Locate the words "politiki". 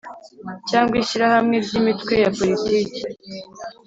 2.37-3.01